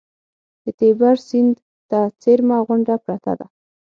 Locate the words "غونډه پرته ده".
2.67-3.45